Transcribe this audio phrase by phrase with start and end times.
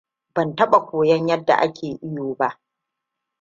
[0.33, 2.59] Ban taɓa koyon yadda ake iyo ba.